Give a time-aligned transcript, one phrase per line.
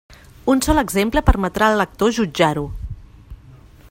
[0.53, 2.65] Un sol exemple permetrà al lector jutjar-ho.